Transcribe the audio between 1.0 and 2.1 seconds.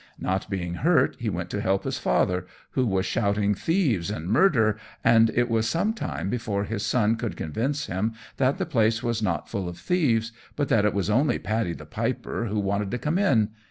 he went to help his